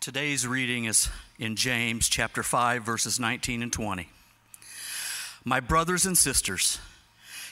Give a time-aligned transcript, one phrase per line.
[0.00, 4.08] Today's reading is in James chapter 5, verses 19 and 20.
[5.44, 6.78] My brothers and sisters,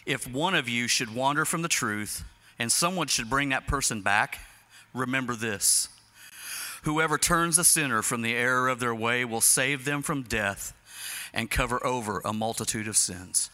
[0.07, 2.25] if one of you should wander from the truth
[2.59, 4.39] and someone should bring that person back,
[4.95, 5.91] remember this.
[6.85, 10.73] Whoever turns a sinner from the error of their way will save them from death
[11.35, 13.51] and cover over a multitude of sins.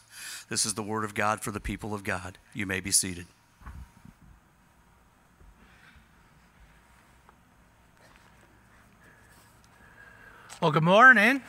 [0.48, 2.38] This is the word of God for the people of God.
[2.52, 3.26] You may be seated.
[10.60, 11.42] Well, good morning.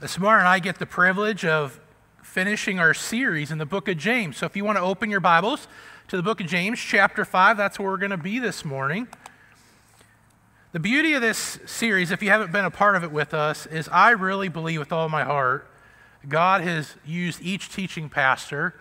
[0.00, 1.80] This morning, I get the privilege of
[2.22, 4.36] finishing our series in the book of James.
[4.36, 5.68] So, if you want to open your Bibles
[6.08, 9.06] to the book of James, chapter 5, that's where we're going to be this morning.
[10.72, 13.64] The beauty of this series, if you haven't been a part of it with us,
[13.64, 15.70] is I really believe with all my heart
[16.28, 18.74] God has used each teaching pastor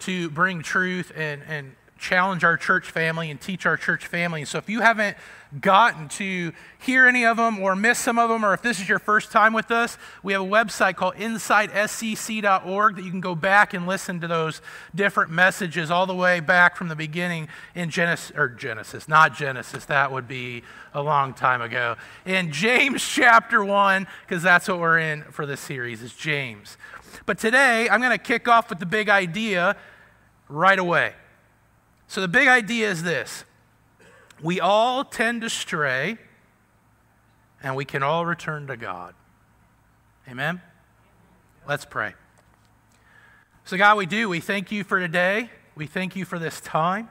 [0.00, 4.40] to bring truth and, and challenge our church family and teach our church family.
[4.42, 5.16] And So if you haven't
[5.60, 8.88] gotten to hear any of them or miss some of them, or if this is
[8.88, 13.34] your first time with us, we have a website called insidescc.org that you can go
[13.34, 14.60] back and listen to those
[14.94, 19.84] different messages all the way back from the beginning in Genesis, or Genesis, not Genesis,
[19.86, 21.96] that would be a long time ago.
[22.24, 26.76] In James chapter 1, because that's what we're in for this series, is James.
[27.24, 29.76] But today, I'm going to kick off with the big idea
[30.48, 31.14] right away.
[32.08, 33.44] So the big idea is this
[34.42, 36.18] we all tend to stray,
[37.62, 39.14] and we can all return to God.
[40.28, 40.60] Amen?
[41.68, 42.14] Let's pray.
[43.64, 44.28] So, God, we do.
[44.28, 45.50] We thank you for today.
[45.74, 47.08] We thank you for this time.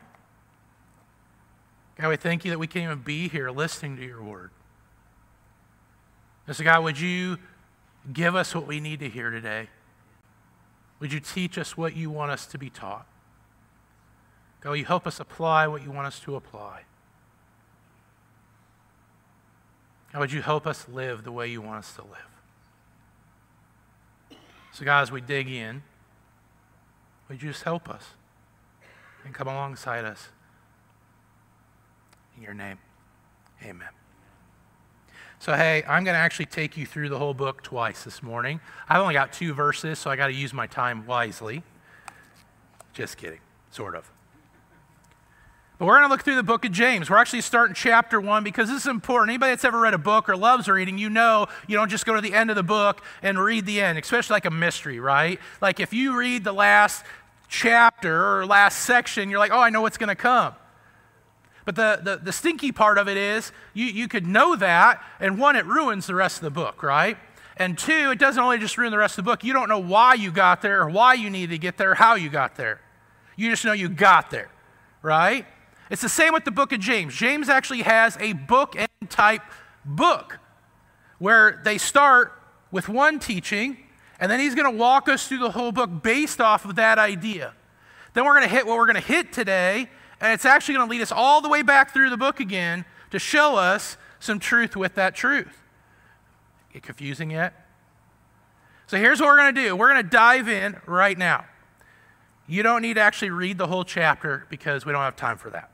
[1.99, 4.51] God, we thank you that we can even be here listening to your word.
[6.47, 7.37] And so, God, would you
[8.11, 9.67] give us what we need to hear today?
[10.99, 13.07] Would you teach us what you want us to be taught?
[14.65, 16.81] God, will you help us apply what you want us to apply?
[20.11, 24.39] God, would you help us live the way you want us to live?
[24.73, 25.83] So, God, as we dig in,
[27.29, 28.05] would you just help us
[29.23, 30.29] and come alongside us?
[32.35, 32.79] In your name,
[33.61, 33.89] amen.
[35.37, 38.59] So, hey, I'm going to actually take you through the whole book twice this morning.
[38.89, 41.61] I've only got two verses, so I got to use my time wisely.
[42.93, 44.09] Just kidding, sort of.
[45.77, 47.09] But we're going to look through the book of James.
[47.09, 49.31] We're actually starting chapter one because this is important.
[49.31, 52.15] Anybody that's ever read a book or loves reading, you know you don't just go
[52.15, 55.39] to the end of the book and read the end, especially like a mystery, right?
[55.61, 57.03] Like if you read the last
[57.49, 60.55] chapter or last section, you're like, oh, I know what's going to come.
[61.65, 65.39] But the, the, the, stinky part of it is you, you could know that, and
[65.39, 67.17] one, it ruins the rest of the book, right?
[67.57, 69.79] And two, it doesn't only just ruin the rest of the book, you don't know
[69.79, 72.81] why you got there or why you needed to get there, how you got there.
[73.35, 74.49] You just know you got there,
[75.01, 75.47] right?
[75.89, 77.15] It's the same with the book of James.
[77.15, 79.41] James actually has a book and type
[79.83, 80.39] book
[81.19, 82.33] where they start
[82.71, 83.77] with one teaching,
[84.19, 86.97] and then he's going to walk us through the whole book based off of that
[86.97, 87.53] idea.
[88.13, 90.87] Then we're going to hit what we're going to hit today, and it's actually going
[90.87, 94.39] to lead us all the way back through the book again to show us some
[94.39, 95.61] truth with that truth.
[96.73, 97.53] Get confusing yet?
[98.87, 101.45] So here's what we're going to do we're going to dive in right now.
[102.47, 105.49] You don't need to actually read the whole chapter because we don't have time for
[105.51, 105.71] that.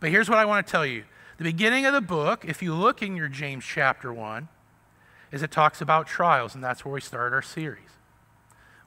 [0.00, 1.04] But here's what I want to tell you.
[1.38, 4.48] The beginning of the book, if you look in your James chapter 1,
[5.30, 7.90] is it talks about trials, and that's where we started our series.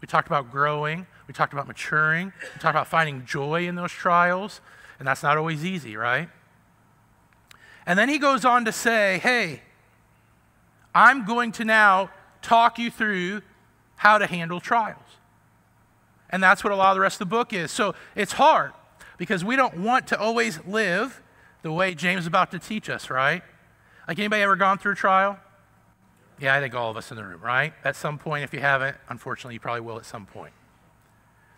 [0.02, 3.92] We talked about growing, we talked about maturing, we talked about finding joy in those
[3.92, 4.60] trials,
[5.00, 6.30] and that's not always easy, right?
[7.86, 9.62] And then he goes on to say, hey,
[10.94, 12.10] I'm going to now
[12.42, 13.42] talk you through
[13.96, 14.98] how to handle trials.
[16.30, 17.72] And that's what a lot of the rest of the book is.
[17.72, 18.74] So it's hard
[19.22, 21.22] because we don't want to always live
[21.62, 23.44] the way James is about to teach us, right?
[24.08, 25.38] Like anybody ever gone through a trial?
[26.40, 27.72] Yeah, I think all of us in the room, right?
[27.84, 30.54] At some point, if you haven't, unfortunately, you probably will at some point.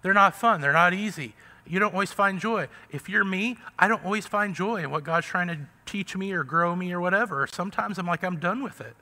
[0.02, 1.36] They're not fun, they're not easy.
[1.66, 2.68] You don't always find joy.
[2.92, 6.34] If you're me, I don't always find joy in what God's trying to teach me
[6.34, 7.48] or grow me or whatever.
[7.48, 8.98] Sometimes I'm like, I'm done with it.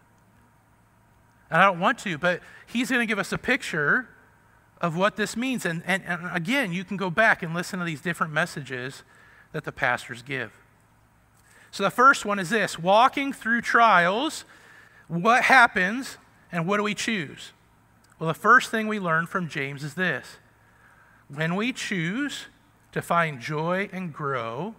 [1.50, 4.07] And I don't want to, but He's going to give us a picture
[4.81, 5.66] of what this means.
[5.66, 9.04] And, and, and again, you can go back and listen to these different messages
[9.54, 10.51] that the pastors give.
[11.69, 14.44] So the first one is this walking through trials,
[15.07, 16.18] what happens
[16.51, 17.54] and what do we choose?
[18.19, 20.38] Well, the first thing we learn from James is this
[21.33, 22.48] when we choose
[22.92, 24.75] to find joy and grow,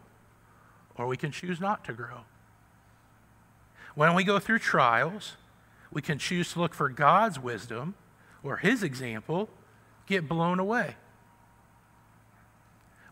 [0.97, 2.21] or we can choose not to grow.
[3.95, 5.37] When we go through trials,
[5.91, 7.95] we can choose to look for God's wisdom
[8.43, 9.49] or His example,
[10.07, 10.97] get blown away.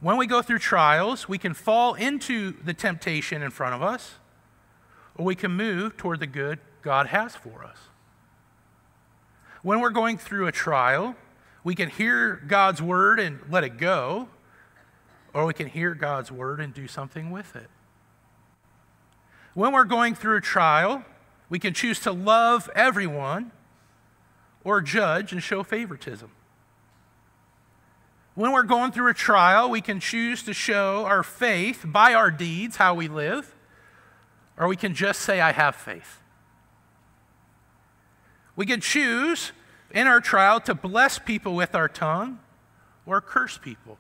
[0.01, 4.15] When we go through trials, we can fall into the temptation in front of us,
[5.15, 7.77] or we can move toward the good God has for us.
[9.63, 11.17] When we're going through a trial,
[11.63, 14.29] we can hear God's word and let it go,
[15.35, 17.69] or we can hear God's word and do something with it.
[19.53, 21.05] When we're going through a trial,
[21.51, 23.53] we can choose to love everyone
[24.65, 26.31] or judge and show favoritism.
[28.41, 32.31] When we're going through a trial, we can choose to show our faith by our
[32.31, 33.55] deeds, how we live,
[34.57, 36.23] or we can just say, I have faith.
[38.57, 39.53] We can choose
[39.91, 42.39] in our trial to bless people with our tongue
[43.05, 43.99] or curse people.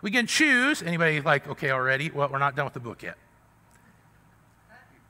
[0.00, 2.10] We can choose, anybody like, okay, already?
[2.10, 3.18] Well, we're not done with the book yet.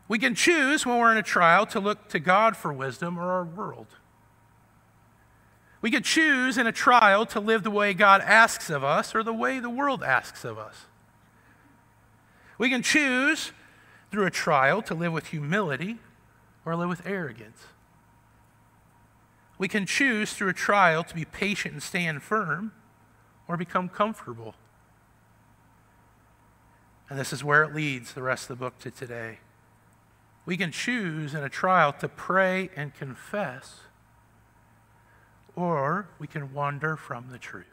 [0.09, 3.31] We can choose when we're in a trial to look to God for wisdom or
[3.31, 3.95] our world.
[5.85, 9.23] We can choose in a trial to live the way God asks of us or
[9.23, 10.87] the way the world asks of us.
[12.57, 13.53] We can choose
[14.11, 15.99] through a trial to live with humility
[16.65, 17.65] or live with arrogance.
[19.59, 22.73] We can choose through a trial to be patient and stand firm
[23.47, 24.55] or become comfortable.
[27.11, 29.41] And this is where it leads the rest of the book to today.
[30.47, 33.81] We can choose in a trial to pray and confess,
[35.57, 37.67] or we can wander from the truth.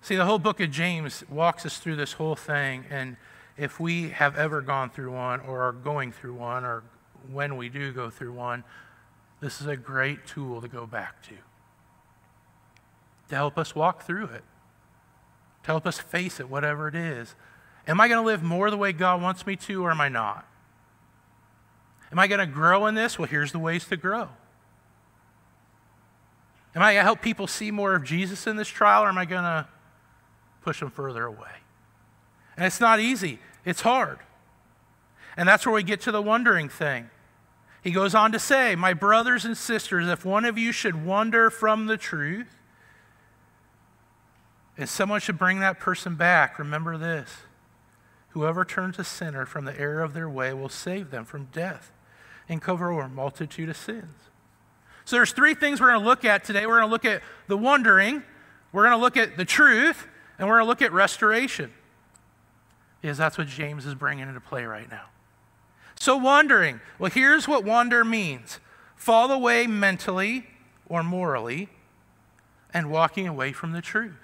[0.00, 3.16] See, the whole book of James walks us through this whole thing, and
[3.56, 6.84] if we have ever gone through one, or are going through one, or
[7.32, 8.62] when we do go through one,
[9.40, 11.34] this is a great tool to go back to.
[13.30, 14.44] To help us walk through it,
[15.64, 17.34] to help us face it, whatever it is.
[17.88, 20.08] Am I going to live more the way God wants me to, or am I
[20.08, 20.46] not?
[22.12, 23.18] Am I going to grow in this?
[23.18, 24.28] Well, here's the ways to grow.
[26.76, 29.16] Am I going to help people see more of Jesus in this trial, or am
[29.16, 29.66] I going to
[30.60, 31.48] push them further away?
[32.54, 34.18] And it's not easy, it's hard.
[35.38, 37.08] And that's where we get to the wondering thing.
[37.82, 41.48] He goes on to say, My brothers and sisters, if one of you should wander
[41.48, 42.58] from the truth,
[44.76, 47.30] and someone should bring that person back, remember this
[48.30, 51.90] Whoever turns a sinner from the error of their way will save them from death
[52.50, 54.30] and cover over a multitude of sins.
[55.06, 56.66] So there's three things we're going to look at today.
[56.66, 58.24] We're going to look at the wondering,
[58.72, 60.04] we're going to look at the truth,
[60.36, 61.72] and we're going to look at restoration.
[63.00, 65.04] Because that's what James is bringing into play right now.
[65.94, 66.80] So, wandering.
[66.98, 68.58] Well, here's what wander means
[68.96, 70.48] fall away mentally
[70.88, 71.68] or morally
[72.74, 74.18] and walking away from the truth.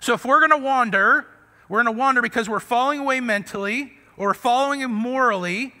[0.00, 1.26] So, if we're going to wander,
[1.68, 5.74] we're going to wander because we're falling away mentally or following morally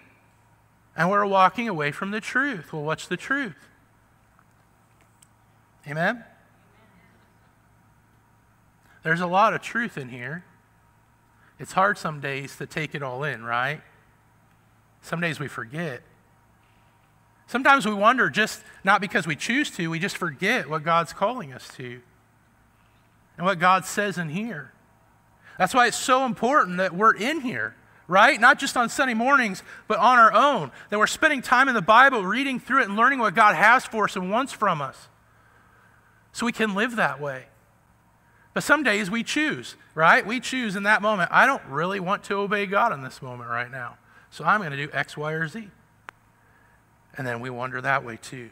[0.96, 2.72] and we're walking away from the truth.
[2.72, 3.68] Well, what's the truth?
[5.86, 6.24] Amen?
[9.02, 10.44] There's a lot of truth in here.
[11.58, 13.80] It's hard some days to take it all in, right?
[15.00, 16.02] Some days we forget.
[17.46, 21.52] Sometimes we wonder just not because we choose to, we just forget what God's calling
[21.52, 22.00] us to
[23.36, 24.72] and what God says in here.
[25.58, 27.76] That's why it's so important that we're in here,
[28.08, 28.40] right?
[28.40, 30.70] Not just on Sunday mornings, but on our own.
[30.90, 33.84] That we're spending time in the Bible, reading through it, and learning what God has
[33.84, 35.08] for us and wants from us.
[36.32, 37.46] So we can live that way.
[38.54, 40.26] But some days we choose, right?
[40.26, 41.30] We choose in that moment.
[41.32, 43.98] I don't really want to obey God in this moment right now.
[44.30, 45.68] So I'm going to do X, Y, or Z.
[47.16, 48.50] And then we wander that way too.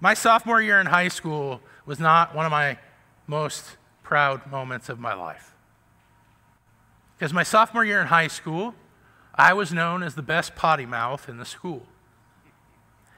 [0.00, 2.78] My sophomore year in high school was not one of my
[3.26, 5.55] most proud moments of my life.
[7.16, 8.74] Because my sophomore year in high school,
[9.34, 11.86] I was known as the best potty mouth in the school.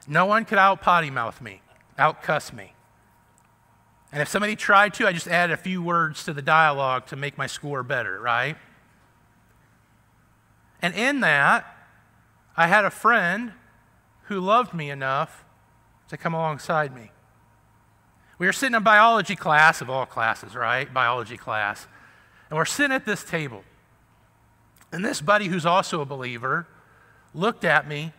[0.07, 1.61] No one could out potty mouth me,
[1.97, 2.73] out cuss me.
[4.11, 7.15] And if somebody tried to, I just added a few words to the dialogue to
[7.15, 8.57] make my score better, right?
[10.81, 11.65] And in that,
[12.57, 13.53] I had a friend
[14.23, 15.45] who loved me enough
[16.09, 17.11] to come alongside me.
[18.39, 20.91] We were sitting in biology class, of all classes, right?
[20.91, 21.87] Biology class.
[22.49, 23.63] And we're sitting at this table.
[24.91, 26.67] And this buddy, who's also a believer,
[27.33, 28.13] looked at me.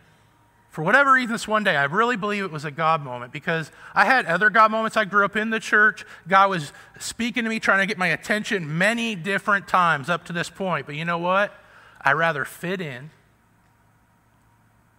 [0.69, 3.71] For whatever reason, this one day, I really believe it was a God moment because
[3.93, 4.95] I had other God moments.
[4.95, 6.05] I grew up in the church.
[6.29, 10.33] God was speaking to me, trying to get my attention many different times up to
[10.33, 10.85] this point.
[10.85, 11.53] But you know what?
[12.01, 13.09] I rather fit in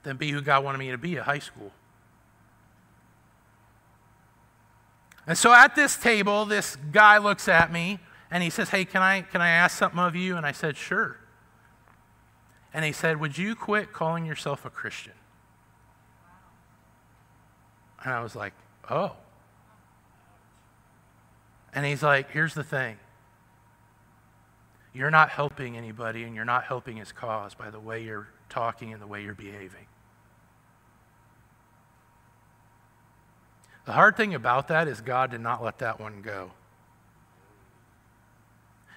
[0.03, 1.73] than be who God wanted me to be at high school.
[5.27, 7.99] And so at this table, this guy looks at me
[8.31, 10.37] and he says, Hey, can I, can I ask something of you?
[10.37, 11.17] And I said, Sure
[12.75, 15.13] and he said, Would you quit calling yourself a Christian?
[18.05, 18.53] And I was like,
[18.91, 19.13] Oh.
[21.75, 22.99] And he's like, here's the thing
[24.95, 28.93] you're not helping anybody, and you're not helping his cause by the way you're talking
[28.93, 29.87] and the way you're behaving.
[33.87, 36.53] The hard thing about that is God did not let that one go.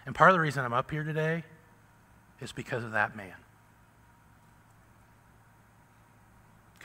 [0.05, 1.43] And part of the reason I'm up here today
[2.41, 3.33] is because of that man.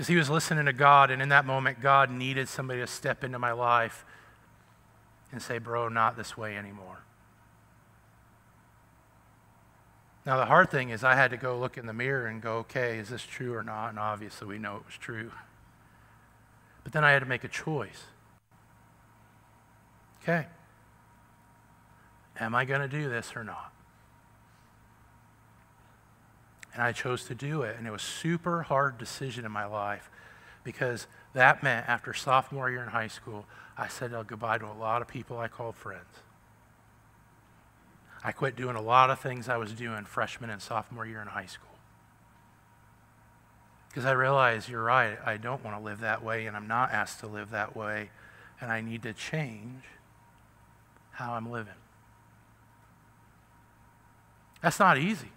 [0.01, 3.23] Because he was listening to God, and in that moment, God needed somebody to step
[3.23, 4.07] into my life
[5.31, 7.03] and say, Bro, not this way anymore.
[10.25, 12.61] Now, the hard thing is, I had to go look in the mirror and go,
[12.61, 13.91] Okay, is this true or not?
[13.91, 15.33] And obviously, we know it was true.
[16.83, 18.05] But then I had to make a choice.
[20.23, 20.47] Okay.
[22.39, 23.71] Am I going to do this or not?
[26.81, 27.77] And I chose to do it.
[27.77, 30.11] And it was super hard decision in my life
[30.65, 33.45] because that meant after sophomore year in high school,
[33.77, 36.23] I said oh, goodbye to a lot of people I called friends.
[38.25, 41.29] I quit doing a lot of things I was doing freshman and sophomore year in
[41.29, 41.69] high school.
[43.91, 46.93] Because I realized you're right, I don't want to live that way, and I'm not
[46.93, 48.09] asked to live that way,
[48.59, 49.83] and I need to change
[51.11, 51.75] how I'm living.
[54.63, 55.33] That's not easy.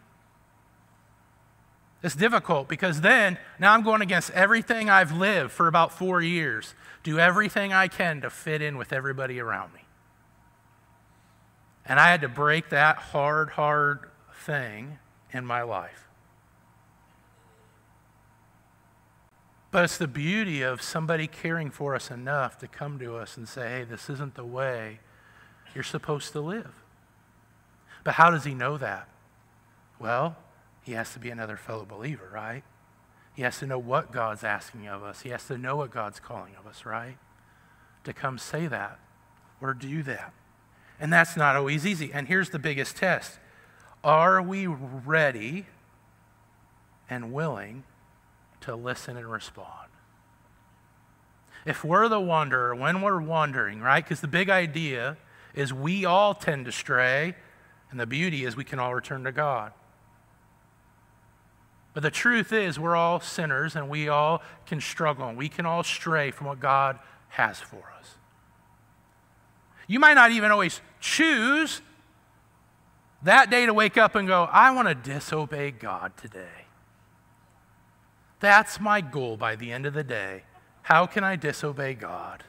[2.03, 6.75] It's difficult because then, now I'm going against everything I've lived for about four years,
[7.01, 9.79] do everything I can to fit in with everybody around me.
[11.85, 14.99] And I had to break that hard, hard thing
[15.31, 16.07] in my life.
[19.71, 23.47] But it's the beauty of somebody caring for us enough to come to us and
[23.47, 24.99] say, hey, this isn't the way
[25.73, 26.73] you're supposed to live.
[28.03, 29.07] But how does he know that?
[29.99, 30.35] Well,
[30.83, 32.63] he has to be another fellow believer, right?
[33.35, 35.21] He has to know what God's asking of us.
[35.21, 37.17] He has to know what God's calling of us, right?
[38.03, 38.99] To come say that
[39.59, 40.33] or do that.
[40.99, 42.11] And that's not always easy.
[42.13, 43.39] And here's the biggest test
[44.03, 45.65] Are we ready
[47.09, 47.83] and willing
[48.61, 49.89] to listen and respond.
[51.65, 54.03] If we're the wanderer, when we're wandering, right?
[54.03, 55.17] Because the big idea
[55.53, 57.35] is we all tend to stray,
[57.91, 59.71] and the beauty is we can all return to God.
[61.93, 65.65] But the truth is, we're all sinners and we all can struggle and we can
[65.65, 66.97] all stray from what God
[67.29, 68.15] has for us.
[69.87, 71.81] You might not even always choose
[73.21, 76.65] that day to wake up and go, I want to disobey God today.
[78.39, 80.43] That's my goal by the end of the day.
[80.81, 82.43] How can I disobey God?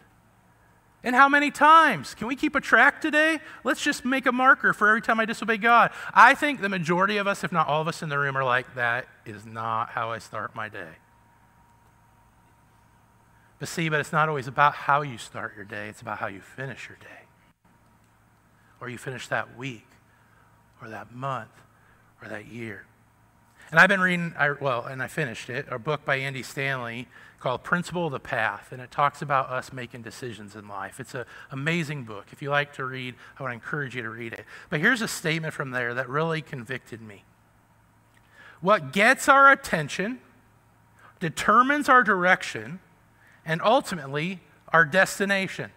[1.05, 2.15] And how many times?
[2.15, 3.39] Can we keep a track today?
[3.63, 5.91] Let's just make a marker for every time I disobey God.
[6.15, 8.45] I think the majority of us, if not all of us in the room, are
[8.45, 10.93] like, that is not how I start my day.
[13.59, 16.27] But see, but it's not always about how you start your day, it's about how
[16.27, 17.27] you finish your day.
[18.81, 19.87] Or you finish that week,
[20.81, 21.53] or that month,
[22.23, 22.87] or that year.
[23.71, 27.09] And I've been reading, well, and I finished it, a book by Andy Stanley
[27.41, 30.99] called Principle of the Path, and it talks about us making decisions in life.
[30.99, 32.27] It's an amazing book.
[32.33, 34.45] If you like to read, I would encourage you to read it.
[34.71, 37.25] But here's a statement from there that really convicted me.
[38.61, 40.21] What gets our attention
[41.21, 42.81] determines our direction
[43.45, 44.41] and ultimately
[44.73, 45.71] our destination.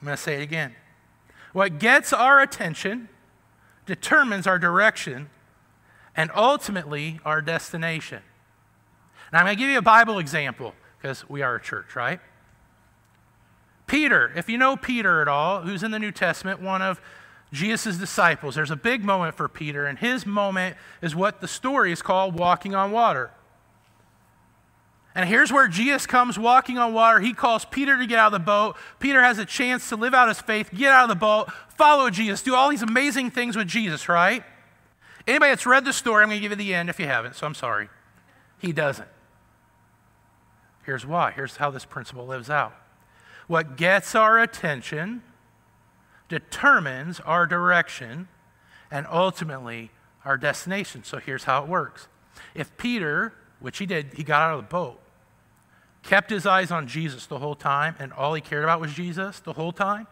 [0.00, 0.76] I'm going to say it again.
[1.52, 3.08] What gets our attention
[3.86, 5.28] determines our direction
[6.16, 8.22] and ultimately our destination.
[9.32, 12.20] Now, I'm going to give you a Bible example because we are a church, right?
[13.86, 17.00] Peter, if you know Peter at all, who's in the New Testament, one of
[17.52, 21.92] Jesus' disciples, there's a big moment for Peter, and his moment is what the story
[21.92, 23.30] is called walking on water.
[25.14, 27.20] And here's where Jesus comes walking on water.
[27.20, 28.76] He calls Peter to get out of the boat.
[28.98, 32.10] Peter has a chance to live out his faith, get out of the boat, follow
[32.10, 34.42] Jesus, do all these amazing things with Jesus, right?
[35.26, 37.36] Anybody that's read the story, I'm going to give you the end if you haven't,
[37.36, 37.88] so I'm sorry.
[38.58, 39.08] He doesn't.
[40.84, 41.30] Here's why.
[41.30, 42.74] Here's how this principle lives out.
[43.46, 45.22] What gets our attention
[46.28, 48.28] determines our direction
[48.90, 49.90] and ultimately
[50.24, 51.04] our destination.
[51.04, 52.08] So here's how it works.
[52.54, 55.00] If Peter, which he did, he got out of the boat,
[56.02, 59.40] kept his eyes on Jesus the whole time, and all he cared about was Jesus
[59.40, 60.06] the whole time,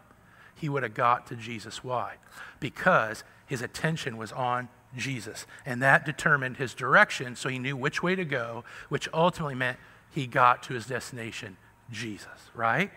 [0.54, 1.82] he would have got to Jesus.
[1.84, 2.14] Why?
[2.60, 5.46] Because his attention was on Jesus.
[5.64, 9.78] And that determined his direction, so he knew which way to go, which ultimately meant
[10.10, 11.56] he got to his destination,
[11.90, 12.90] Jesus, right?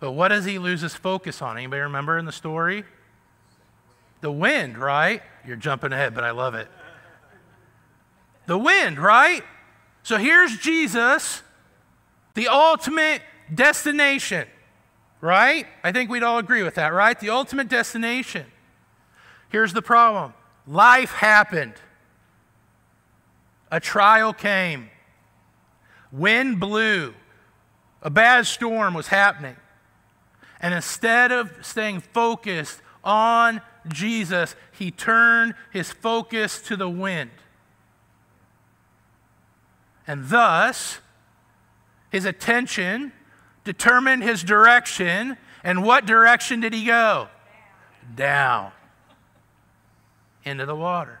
[0.00, 1.56] But what does he lose his focus on?
[1.56, 2.84] Anybody remember in the story?
[4.20, 5.22] The wind, right?
[5.46, 6.68] You're jumping ahead, but I love it.
[8.46, 9.42] The wind, right?
[10.02, 11.42] So here's Jesus,
[12.34, 13.22] the ultimate
[13.54, 14.48] destination.
[15.20, 15.66] right?
[15.84, 17.18] I think we'd all agree with that, right?
[17.18, 18.46] The ultimate destination.
[19.52, 20.32] Here's the problem
[20.66, 21.74] life happened,
[23.70, 24.88] a trial came,
[26.10, 27.14] wind blew,
[28.00, 29.56] a bad storm was happening.
[30.58, 37.30] And instead of staying focused on Jesus, he turned his focus to the wind.
[40.06, 40.98] And thus,
[42.10, 43.12] his attention
[43.64, 45.36] determined his direction.
[45.64, 47.28] And what direction did he go?
[48.14, 48.16] Down.
[48.16, 48.72] Down.
[50.44, 51.20] Into the water.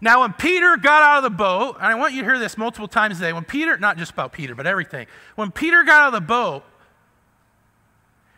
[0.00, 2.56] Now, when Peter got out of the boat, and I want you to hear this
[2.56, 6.06] multiple times today, when Peter, not just about Peter, but everything, when Peter got out
[6.08, 6.64] of the boat,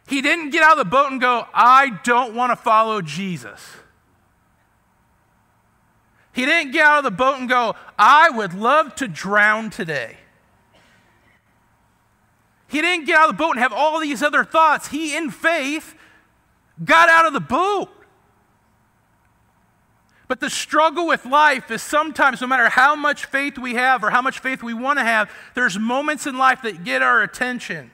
[0.08, 3.60] he didn't get out of the boat and go, I don't want to follow Jesus.
[6.32, 10.16] He didn't get out of the boat and go, I would love to drown today.
[12.66, 14.88] He didn't get out of the boat and have all these other thoughts.
[14.88, 15.94] He, in faith,
[16.82, 17.90] got out of the boat.
[20.32, 24.08] But the struggle with life is sometimes, no matter how much faith we have or
[24.08, 27.90] how much faith we want to have, there's moments in life that get our attention.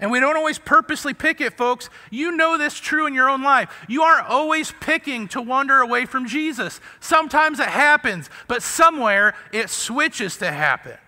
[0.00, 1.88] And we don't always purposely pick it, folks.
[2.10, 3.86] You know this true in your own life.
[3.86, 6.80] You aren't always picking to wander away from Jesus.
[6.98, 10.98] Sometimes it happens, but somewhere it switches to happen.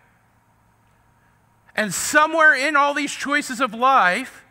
[1.74, 4.44] And somewhere in all these choices of life,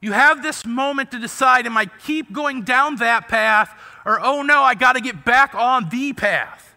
[0.00, 3.74] you have this moment to decide am I keep going down that path
[4.06, 6.74] or oh no, I got to get back on the path?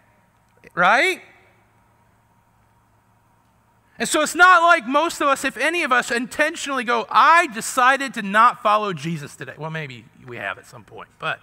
[0.76, 1.22] Right?
[4.00, 7.48] And so it's not like most of us, if any of us, intentionally go, I
[7.48, 9.54] decided to not follow Jesus today.
[9.58, 11.40] Well, maybe we have at some point, but.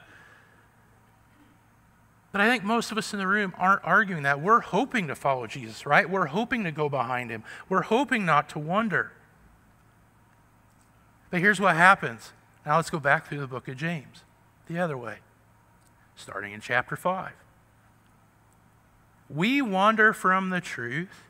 [2.32, 4.42] But I think most of us in the room aren't arguing that.
[4.42, 6.08] We're hoping to follow Jesus, right?
[6.08, 7.44] We're hoping to go behind him.
[7.68, 9.12] We're hoping not to wonder.
[11.30, 12.32] But here's what happens.
[12.66, 14.22] Now let's go back through the book of James
[14.66, 15.16] the other way,
[16.16, 17.32] starting in chapter 5.
[19.28, 21.22] We wander from the truth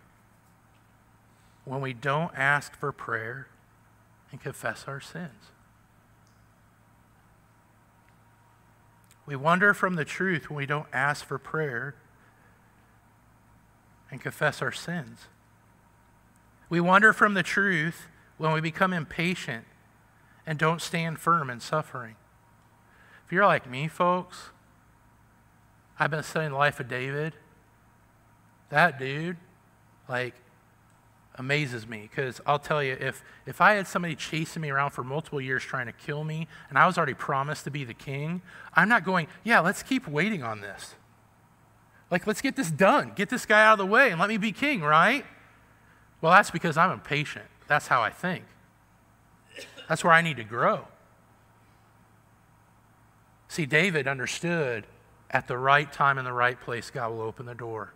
[1.64, 3.48] when we don't ask for prayer
[4.30, 5.50] and confess our sins.
[9.26, 11.96] We wander from the truth when we don't ask for prayer
[14.10, 15.26] and confess our sins.
[16.68, 18.06] We wander from the truth
[18.38, 19.64] when we become impatient
[20.46, 22.14] and don't stand firm in suffering.
[23.24, 24.50] If you're like me, folks,
[25.98, 27.34] I've been studying the life of David.
[28.70, 29.36] That dude,
[30.08, 30.34] like,
[31.36, 35.04] amazes me because I'll tell you, if, if I had somebody chasing me around for
[35.04, 38.42] multiple years trying to kill me and I was already promised to be the king,
[38.74, 40.94] I'm not going, yeah, let's keep waiting on this.
[42.10, 43.12] Like, let's get this done.
[43.14, 45.24] Get this guy out of the way and let me be king, right?
[46.20, 47.46] Well, that's because I'm impatient.
[47.68, 48.44] That's how I think.
[49.88, 50.86] That's where I need to grow.
[53.48, 54.86] See, David understood
[55.30, 57.92] at the right time in the right place, God will open the door.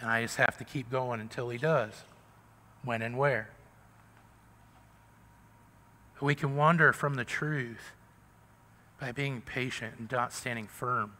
[0.00, 2.04] And I just have to keep going until He does.
[2.84, 3.50] When and where.
[6.20, 7.92] We can wander from the truth
[9.00, 11.12] by being patient and not standing firm.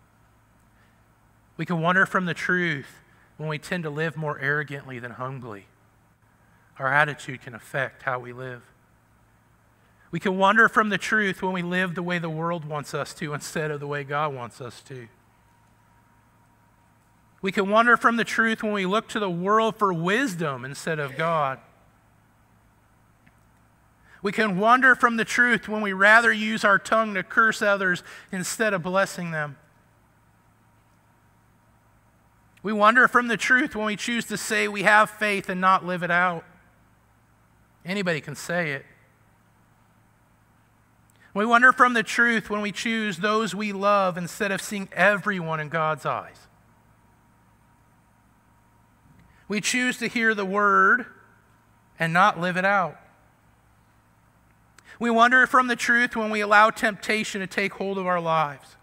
[1.56, 3.00] We can wander from the truth
[3.36, 5.66] when we tend to live more arrogantly than humbly.
[6.78, 8.62] Our attitude can affect how we live.
[10.16, 13.12] We can wander from the truth when we live the way the world wants us
[13.16, 15.08] to instead of the way God wants us to.
[17.42, 20.98] We can wander from the truth when we look to the world for wisdom instead
[20.98, 21.58] of God.
[24.22, 28.02] We can wander from the truth when we rather use our tongue to curse others
[28.32, 29.58] instead of blessing them.
[32.62, 35.84] We wander from the truth when we choose to say we have faith and not
[35.84, 36.42] live it out.
[37.84, 38.86] Anybody can say it.
[41.36, 45.60] We wander from the truth when we choose those we love instead of seeing everyone
[45.60, 46.38] in God's eyes.
[49.46, 51.04] We choose to hear the word
[51.98, 52.98] and not live it out.
[54.98, 58.76] We wander from the truth when we allow temptation to take hold of our lives.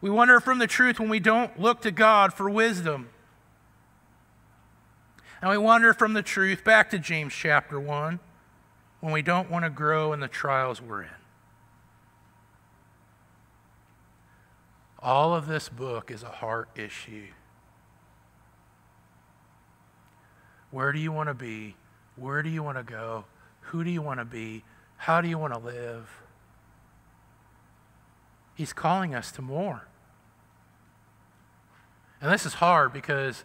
[0.00, 3.08] We wander from the truth when we don't look to God for wisdom.
[5.42, 8.20] And we wander from the truth back to James chapter 1
[9.00, 11.08] when we don't want to grow in the trials we're in.
[15.00, 17.28] All of this book is a heart issue.
[20.70, 21.76] Where do you want to be?
[22.16, 23.24] Where do you want to go?
[23.60, 24.64] Who do you want to be?
[24.96, 26.10] How do you want to live?
[28.56, 29.86] He's calling us to more.
[32.20, 33.44] And this is hard because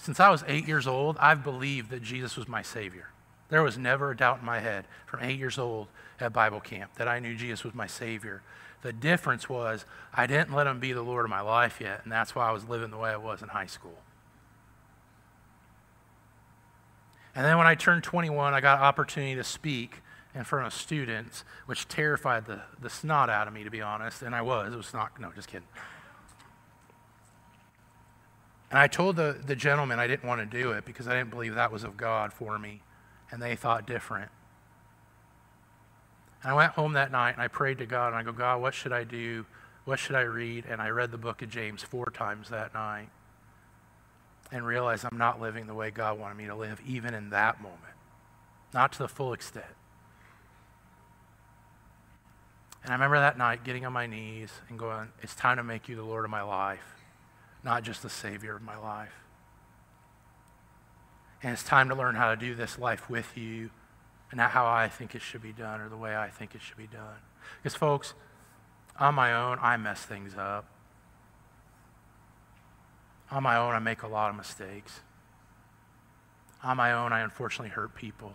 [0.00, 3.09] Since I was eight years old, I've believed that Jesus was my Savior.
[3.50, 5.88] There was never a doubt in my head from eight years old
[6.20, 8.42] at Bible camp that I knew Jesus was my Savior.
[8.82, 9.84] The difference was
[10.14, 12.52] I didn't let Him be the Lord of my life yet, and that's why I
[12.52, 13.98] was living the way I was in high school.
[17.34, 20.02] And then when I turned 21, I got an opportunity to speak
[20.34, 24.22] in front of students, which terrified the, the snot out of me, to be honest.
[24.22, 24.72] And I was.
[24.72, 25.66] It was not, no, just kidding.
[28.70, 31.30] And I told the, the gentleman I didn't want to do it because I didn't
[31.30, 32.82] believe that was of God for me.
[33.30, 34.30] And they thought different.
[36.42, 38.60] And I went home that night and I prayed to God and I go, God,
[38.60, 39.46] what should I do?
[39.84, 40.64] What should I read?
[40.68, 43.08] And I read the book of James four times that night
[44.50, 47.62] and realized I'm not living the way God wanted me to live, even in that
[47.62, 47.80] moment.
[48.72, 49.64] Not to the full extent.
[52.82, 55.88] And I remember that night getting on my knees and going, It's time to make
[55.88, 57.00] you the Lord of my life
[57.64, 59.19] not just the Savior of my life.
[61.42, 63.70] And it's time to learn how to do this life with you
[64.30, 66.60] and not how I think it should be done or the way I think it
[66.60, 67.18] should be done.
[67.62, 68.14] Because, folks,
[68.98, 70.66] on my own, I mess things up.
[73.30, 75.00] On my own, I make a lot of mistakes.
[76.62, 78.34] On my own, I unfortunately hurt people.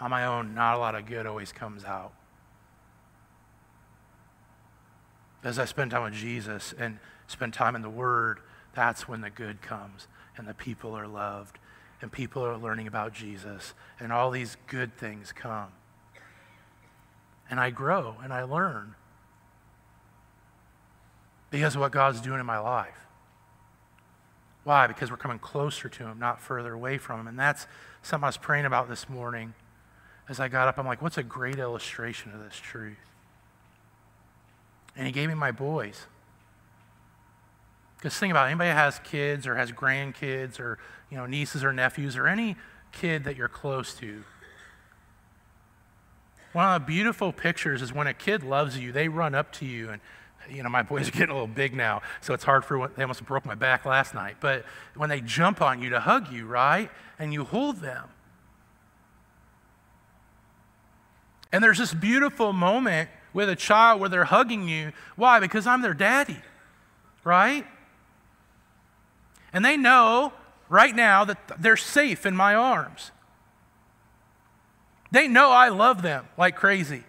[0.00, 2.12] On my own, not a lot of good always comes out.
[5.44, 8.40] As I spend time with Jesus and spend time in the Word,
[8.74, 11.58] that's when the good comes and the people are loved
[12.00, 15.68] and people are learning about Jesus and all these good things come.
[17.48, 18.94] And I grow and I learn
[21.50, 22.98] because of what God's doing in my life.
[24.64, 24.88] Why?
[24.88, 27.28] Because we're coming closer to Him, not further away from Him.
[27.28, 27.68] And that's
[28.02, 29.54] something I was praying about this morning.
[30.28, 32.96] As I got up, I'm like, what's a great illustration of this truth?
[34.96, 36.06] And He gave me my boys.
[38.06, 40.78] Because think about it, anybody has kids or has grandkids or
[41.10, 42.54] you know nieces or nephews or any
[42.92, 44.22] kid that you're close to.
[46.52, 49.66] One of the beautiful pictures is when a kid loves you, they run up to
[49.66, 50.00] you and
[50.48, 53.02] you know, my boys are getting a little big now, so it's hard for they
[53.02, 54.36] almost broke my back last night.
[54.38, 54.64] But
[54.94, 56.92] when they jump on you to hug you, right?
[57.18, 58.04] And you hold them.
[61.50, 64.92] And there's this beautiful moment with a child where they're hugging you.
[65.16, 65.40] Why?
[65.40, 66.38] Because I'm their daddy,
[67.24, 67.66] right?
[69.56, 70.34] And they know
[70.68, 73.10] right now that they're safe in my arms.
[75.10, 77.04] They know I love them like crazy.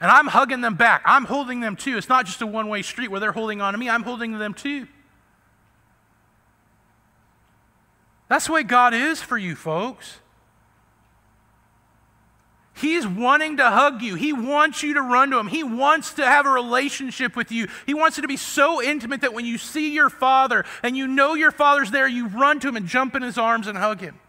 [0.00, 1.02] And I'm hugging them back.
[1.04, 1.98] I'm holding them too.
[1.98, 4.38] It's not just a one way street where they're holding on to me, I'm holding
[4.38, 4.86] them too.
[8.28, 10.20] That's the way God is for you, folks.
[12.80, 14.14] He's wanting to hug you.
[14.14, 15.48] He wants you to run to him.
[15.48, 17.66] He wants to have a relationship with you.
[17.86, 21.08] He wants it to be so intimate that when you see your father and you
[21.08, 24.00] know your father's there, you run to him and jump in his arms and hug
[24.00, 24.20] him.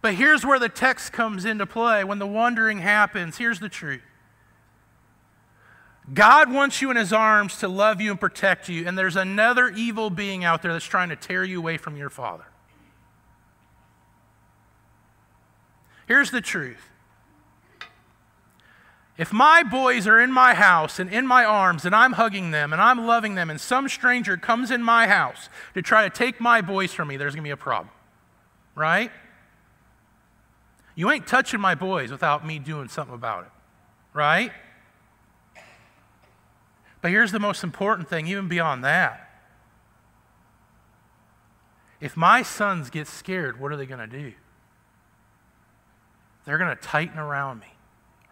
[0.00, 2.02] But here's where the text comes into play.
[2.02, 4.00] When the wandering happens, here's the truth
[6.14, 9.68] God wants you in his arms to love you and protect you, and there's another
[9.68, 12.46] evil being out there that's trying to tear you away from your father.
[16.08, 16.88] Here's the truth.
[19.18, 22.72] If my boys are in my house and in my arms and I'm hugging them
[22.72, 26.40] and I'm loving them and some stranger comes in my house to try to take
[26.40, 27.90] my boys from me, there's going to be a problem.
[28.74, 29.10] Right?
[30.94, 33.50] You ain't touching my boys without me doing something about it.
[34.14, 34.52] Right?
[37.02, 39.28] But here's the most important thing, even beyond that.
[42.00, 44.32] If my sons get scared, what are they going to do?
[46.48, 47.66] They're going to tighten around me,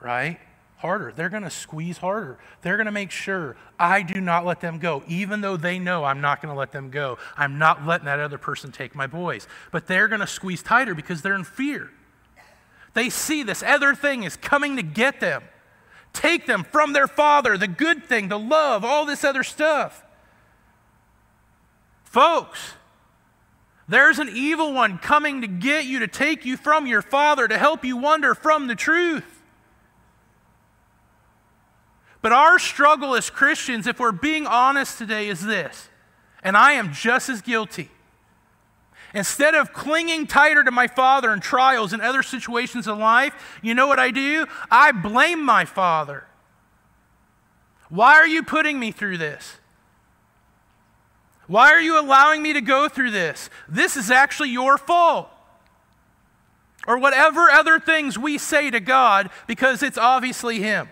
[0.00, 0.38] right?
[0.78, 1.12] Harder.
[1.14, 2.38] They're going to squeeze harder.
[2.62, 6.02] They're going to make sure I do not let them go, even though they know
[6.02, 7.18] I'm not going to let them go.
[7.36, 9.46] I'm not letting that other person take my boys.
[9.70, 11.90] But they're going to squeeze tighter because they're in fear.
[12.94, 15.42] They see this other thing is coming to get them,
[16.14, 20.02] take them from their father, the good thing, the love, all this other stuff.
[22.02, 22.72] Folks,
[23.88, 27.56] there's an evil one coming to get you, to take you from your Father, to
[27.56, 29.42] help you wander from the truth.
[32.20, 35.88] But our struggle as Christians, if we're being honest today, is this,
[36.42, 37.90] and I am just as guilty.
[39.14, 43.74] Instead of clinging tighter to my Father in trials and other situations in life, you
[43.74, 44.46] know what I do?
[44.70, 46.26] I blame my Father.
[47.88, 49.58] Why are you putting me through this?
[51.46, 53.50] Why are you allowing me to go through this?
[53.68, 55.30] This is actually your fault.
[56.86, 60.88] Or whatever other things we say to God because it's obviously Him.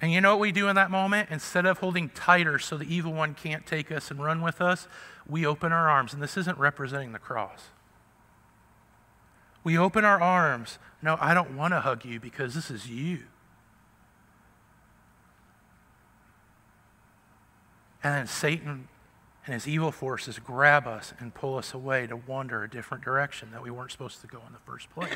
[0.00, 1.30] And you know what we do in that moment?
[1.30, 4.86] Instead of holding tighter so the evil one can't take us and run with us,
[5.26, 6.12] we open our arms.
[6.12, 7.68] And this isn't representing the cross.
[9.62, 10.78] We open our arms.
[11.00, 13.20] No, I don't want to hug you because this is you.
[18.04, 18.88] And then Satan
[19.46, 23.50] and his evil forces grab us and pull us away to wander a different direction
[23.52, 25.14] that we weren't supposed to go in the first place.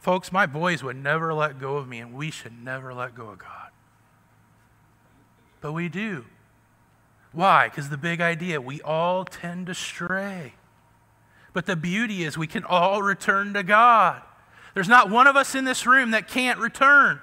[0.00, 3.28] Folks, my boys would never let go of me, and we should never let go
[3.28, 3.70] of God.
[5.60, 6.24] But we do.
[7.30, 7.68] Why?
[7.68, 10.54] Because the big idea, we all tend to stray.
[11.52, 14.22] But the beauty is we can all return to God.
[14.74, 17.20] There's not one of us in this room that can't return.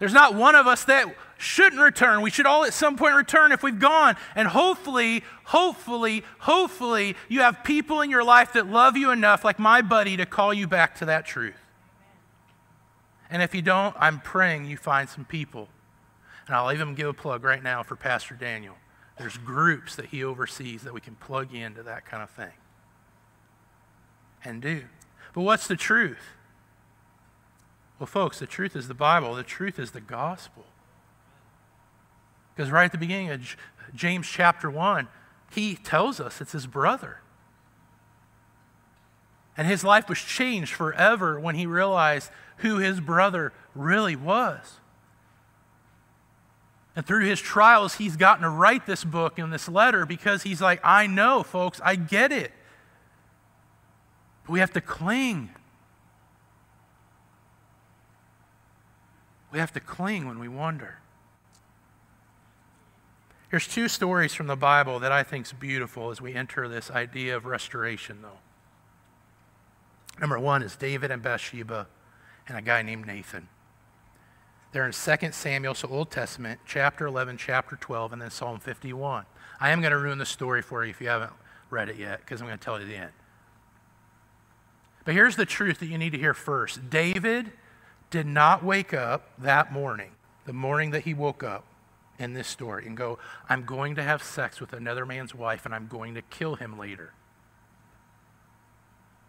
[0.00, 2.22] There's not one of us that shouldn't return.
[2.22, 4.16] We should all at some point return if we've gone.
[4.34, 9.58] And hopefully, hopefully, hopefully, you have people in your life that love you enough, like
[9.58, 11.54] my buddy, to call you back to that truth.
[13.28, 15.68] And if you don't, I'm praying you find some people.
[16.46, 18.76] And I'll even give a plug right now for Pastor Daniel.
[19.18, 22.52] There's groups that he oversees that we can plug into that kind of thing
[24.42, 24.84] and do.
[25.34, 26.18] But what's the truth?
[28.00, 30.64] Well, folks, the truth is the Bible, the truth is the gospel.
[32.56, 33.56] Because right at the beginning of
[33.94, 35.06] James chapter 1,
[35.50, 37.18] he tells us it's his brother.
[39.54, 44.80] And his life was changed forever when he realized who his brother really was.
[46.96, 50.62] And through his trials, he's gotten to write this book and this letter because he's
[50.62, 52.52] like, I know, folks, I get it.
[54.44, 55.50] But we have to cling.
[59.52, 60.98] We have to cling when we wander.
[63.50, 66.90] Here's two stories from the Bible that I think is beautiful as we enter this
[66.90, 68.38] idea of restoration, though.
[70.20, 71.88] Number one is David and Bathsheba
[72.46, 73.48] and a guy named Nathan.
[74.72, 79.24] They're in 2 Samuel, so Old Testament, chapter 11, chapter 12, and then Psalm 51.
[79.60, 81.32] I am going to ruin the story for you if you haven't
[81.70, 83.12] read it yet, because I'm going to tell you the end.
[85.04, 87.50] But here's the truth that you need to hear first David
[88.10, 90.10] did not wake up that morning,
[90.44, 91.64] the morning that he woke up
[92.18, 93.18] in this story, and go,
[93.48, 96.78] I'm going to have sex with another man's wife and I'm going to kill him
[96.78, 97.12] later.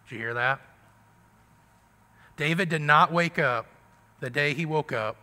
[0.10, 0.60] Did you hear that?
[2.36, 3.67] David did not wake up
[4.20, 5.15] the day he woke up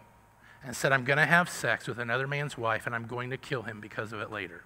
[0.65, 3.37] and said, I'm going to have sex with another man's wife and I'm going to
[3.37, 4.65] kill him because of it later.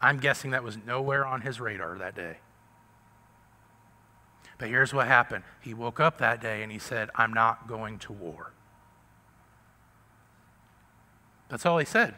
[0.00, 2.36] I'm guessing that was nowhere on his radar that day.
[4.58, 7.98] But here's what happened he woke up that day and he said, I'm not going
[8.00, 8.52] to war.
[11.48, 12.14] That's all he said.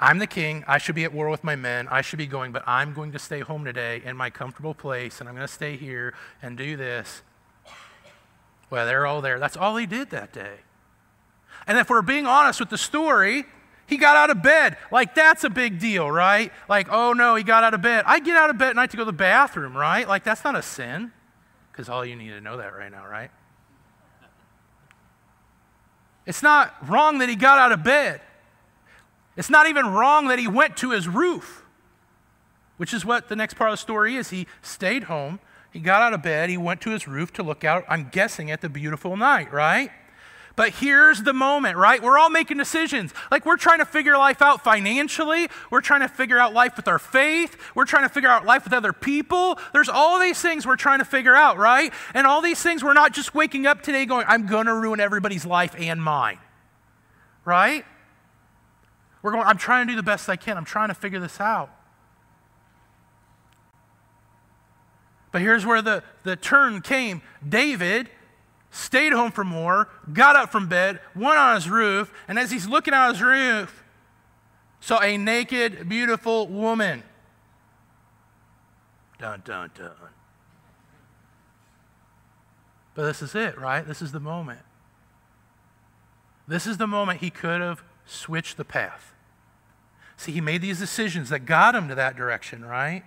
[0.00, 0.64] I'm the king.
[0.66, 1.86] I should be at war with my men.
[1.88, 5.20] I should be going, but I'm going to stay home today in my comfortable place
[5.20, 7.22] and I'm going to stay here and do this.
[8.68, 9.38] Well, they're all there.
[9.38, 10.60] That's all he did that day.
[11.66, 13.44] And if we're being honest with the story,
[13.86, 14.76] he got out of bed.
[14.90, 16.52] Like, that's a big deal, right?
[16.68, 18.04] Like, oh no, he got out of bed.
[18.06, 20.08] I get out of bed at night to go to the bathroom, right?
[20.08, 21.12] Like, that's not a sin.
[21.70, 23.30] Because all you need to know that right now, right?
[26.26, 28.20] It's not wrong that he got out of bed.
[29.36, 31.64] It's not even wrong that he went to his roof,
[32.76, 34.30] which is what the next part of the story is.
[34.30, 35.40] He stayed home,
[35.72, 38.50] he got out of bed, he went to his roof to look out, I'm guessing,
[38.50, 39.90] at the beautiful night, right?
[40.54, 42.02] But here's the moment, right?
[42.02, 43.14] We're all making decisions.
[43.30, 45.48] Like we're trying to figure life out financially.
[45.70, 47.56] We're trying to figure out life with our faith.
[47.74, 49.58] We're trying to figure out life with other people.
[49.72, 51.92] There's all these things we're trying to figure out, right?
[52.12, 55.00] And all these things we're not just waking up today going, I'm going to ruin
[55.00, 56.38] everybody's life and mine,
[57.44, 57.84] right?
[59.22, 60.56] We're going, I'm trying to do the best I can.
[60.56, 61.70] I'm trying to figure this out.
[65.30, 67.22] But here's where the, the turn came.
[67.46, 68.10] David
[68.72, 72.66] stayed home from war, got up from bed, went on his roof, and as he's
[72.66, 73.84] looking out his roof,
[74.80, 77.04] saw a naked, beautiful woman.
[79.18, 79.90] Dun, dun, dun.
[82.94, 83.86] But this is it, right?
[83.86, 84.60] This is the moment.
[86.48, 89.12] This is the moment he could have switched the path.
[90.16, 93.04] See, he made these decisions that got him to that direction, right?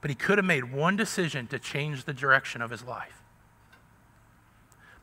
[0.00, 3.17] But he could have made one decision to change the direction of his life.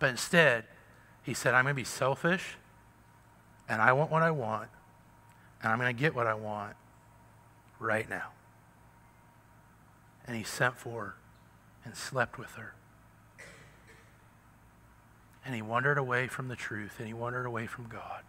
[0.05, 0.65] But instead,
[1.23, 2.57] he said, I'm going to be selfish,
[3.67, 4.69] and I want what I want,
[5.63, 6.75] and I'm going to get what I want
[7.79, 8.27] right now.
[10.27, 11.15] And he sent for her
[11.83, 12.75] and slept with her.
[15.43, 18.21] And he wandered away from the truth, and he wandered away from God.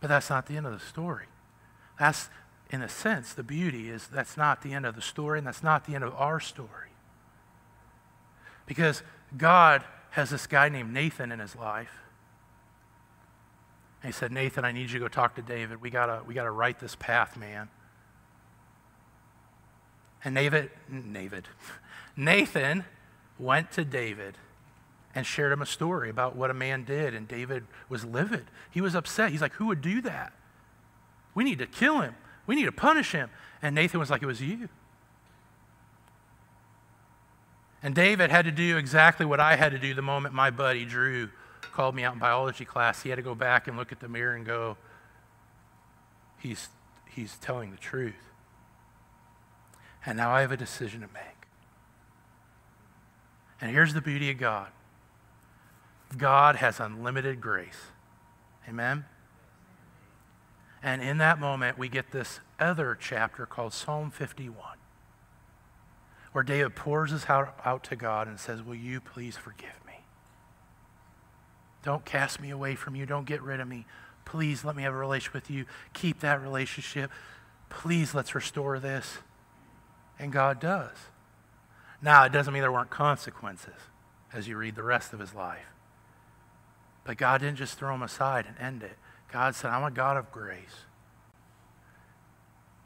[0.00, 1.26] But that's not the end of the story.
[1.98, 2.28] That's
[2.70, 5.64] in a sense, the beauty is that's not the end of the story, and that's
[5.64, 6.87] not the end of our story.
[8.68, 9.02] Because
[9.36, 11.90] God has this guy named Nathan in his life.
[14.02, 15.80] And he said, Nathan, I need you to go talk to David.
[15.80, 17.68] We gotta, we gotta right this path, man.
[20.22, 20.70] And David,
[21.12, 21.48] David,
[22.16, 22.84] Nathan
[23.38, 24.36] went to David
[25.14, 28.44] and shared him a story about what a man did, and David was livid.
[28.70, 29.32] He was upset.
[29.32, 30.32] He's like, Who would do that?
[31.34, 32.14] We need to kill him.
[32.46, 33.30] We need to punish him.
[33.62, 34.68] And Nathan was like, It was you.
[37.82, 40.84] And David had to do exactly what I had to do the moment my buddy
[40.84, 41.30] Drew
[41.72, 43.02] called me out in biology class.
[43.02, 44.76] He had to go back and look at the mirror and go,
[46.38, 46.68] He's,
[47.10, 48.14] he's telling the truth.
[50.06, 51.22] And now I have a decision to make.
[53.60, 54.68] And here's the beauty of God
[56.16, 57.90] God has unlimited grace.
[58.68, 59.04] Amen?
[60.82, 64.77] And in that moment, we get this other chapter called Psalm 51,
[66.38, 70.04] where David pours his heart out to God and says, Will you please forgive me?
[71.82, 73.06] Don't cast me away from you.
[73.06, 73.86] Don't get rid of me.
[74.24, 75.64] Please let me have a relationship with you.
[75.94, 77.10] Keep that relationship.
[77.70, 79.18] Please let's restore this.
[80.16, 80.94] And God does.
[82.00, 83.74] Now, it doesn't mean there weren't consequences
[84.32, 85.66] as you read the rest of his life.
[87.02, 88.96] But God didn't just throw him aside and end it.
[89.32, 90.84] God said, I'm a God of grace.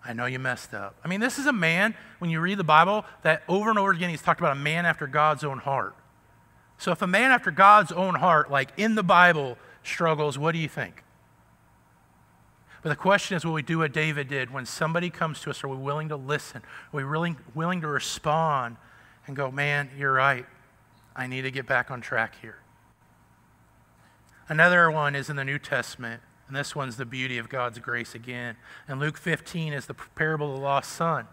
[0.04, 0.96] I know you messed up.
[1.04, 3.92] I mean, this is a man, when you read the Bible, that over and over
[3.92, 5.94] again he's talked about a man after God's own heart.
[6.78, 10.58] So if a man after God's own heart, like in the Bible, struggles, what do
[10.58, 11.04] you think?
[12.82, 14.50] But the question is, will we do what David did?
[14.50, 16.62] When somebody comes to us, are we willing to listen?
[16.62, 18.76] Are we willing, willing to respond
[19.28, 20.46] and go, man, you're right.
[21.14, 22.58] I need to get back on track here.
[24.48, 26.20] Another one is in the New Testament.
[26.52, 28.56] And this one's the beauty of God's grace again.
[28.86, 31.26] And Luke 15 is the parable of the lost son.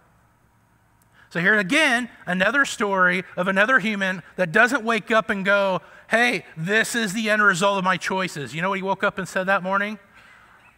[1.29, 6.45] So here again, another story of another human that doesn't wake up and go, hey,
[6.55, 8.55] this is the end result of my choices.
[8.55, 9.99] You know what he woke up and said that morning?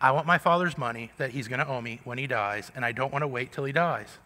[0.01, 2.83] I want my father's money that he's going to owe me when he dies, and
[2.83, 4.17] I don't want to wait till he dies.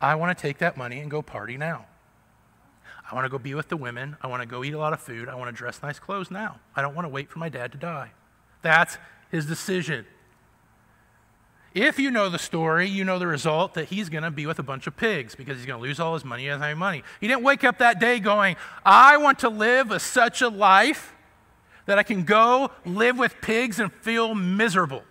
[0.00, 1.86] I want to take that money and go party now.
[3.08, 4.16] I want to go be with the women.
[4.20, 5.28] I want to go eat a lot of food.
[5.28, 6.58] I want to dress nice clothes now.
[6.74, 8.10] I don't want to wait for my dad to die.
[8.66, 8.98] That's
[9.30, 10.06] his decision.
[11.72, 14.58] If you know the story, you know the result that he's going to be with
[14.58, 16.42] a bunch of pigs because he's going to lose all his money.
[16.42, 17.04] He have money.
[17.20, 21.14] He didn't wake up that day going, I want to live a, such a life
[21.84, 25.04] that I can go live with pigs and feel miserable.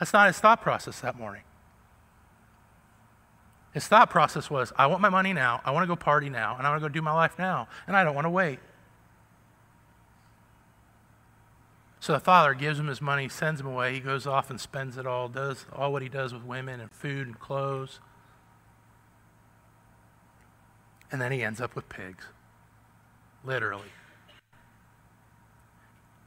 [0.00, 1.42] That's not his thought process that morning.
[3.72, 6.56] His thought process was, I want my money now, I want to go party now,
[6.58, 8.58] and I want to go do my life now, and I don't want to wait.
[12.00, 13.94] So the father gives him his money, sends him away.
[13.94, 16.90] He goes off and spends it all, does all what he does with women and
[16.92, 18.00] food and clothes.
[21.10, 22.26] And then he ends up with pigs.
[23.44, 23.90] Literally.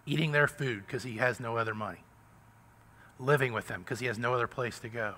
[0.06, 2.04] Eating their food because he has no other money.
[3.20, 5.16] Living with them because he has no other place to go.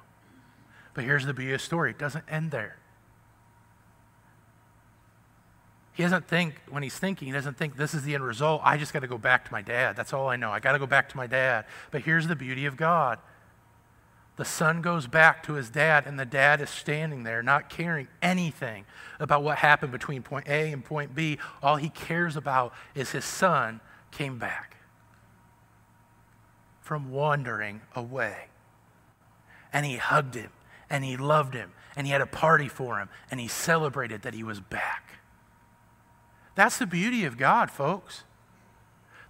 [0.94, 2.78] But here's the beauty of the story it doesn't end there.
[5.94, 8.62] He doesn't think, when he's thinking, he doesn't think this is the end result.
[8.64, 9.96] I just got to go back to my dad.
[9.96, 10.52] That's all I know.
[10.52, 11.66] I got to go back to my dad.
[11.92, 13.20] But here's the beauty of God
[14.36, 18.08] the son goes back to his dad, and the dad is standing there, not caring
[18.22, 18.86] anything
[19.20, 21.38] about what happened between point A and point B.
[21.62, 23.80] All he cares about is his son
[24.10, 24.78] came back
[26.82, 28.48] from wandering away.
[29.72, 30.50] And he hugged him,
[30.90, 34.34] and he loved him, and he had a party for him, and he celebrated that
[34.34, 35.13] he was back.
[36.56, 38.24] That's the beauty of God, folks.